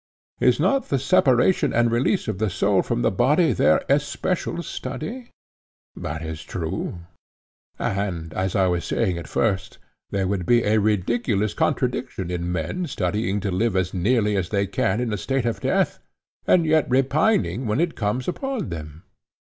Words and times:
Is 0.39 0.59
not 0.59 0.89
the 0.89 0.97
separation 0.97 1.73
and 1.73 1.91
release 1.91 2.27
of 2.27 2.39
the 2.39 2.49
soul 2.49 2.81
from 2.81 3.03
the 3.03 3.11
body 3.11 3.53
their 3.53 3.85
especial 3.87 4.63
study? 4.63 5.29
That 5.95 6.23
is 6.25 6.41
true. 6.41 7.01
And, 7.77 8.33
as 8.33 8.55
I 8.55 8.65
was 8.65 8.83
saying 8.83 9.19
at 9.19 9.27
first, 9.27 9.77
there 10.09 10.25
would 10.27 10.47
be 10.47 10.63
a 10.63 10.79
ridiculous 10.79 11.53
contradiction 11.53 12.31
in 12.31 12.51
men 12.51 12.87
studying 12.87 13.39
to 13.41 13.51
live 13.51 13.75
as 13.75 13.93
nearly 13.93 14.35
as 14.35 14.49
they 14.49 14.65
can 14.65 14.99
in 14.99 15.13
a 15.13 15.17
state 15.19 15.45
of 15.45 15.59
death, 15.61 15.99
and 16.47 16.65
yet 16.65 16.89
repining 16.89 17.67
when 17.67 17.79
it 17.79 17.93
comes 17.95 18.27
upon 18.27 18.69
them. 18.69 19.03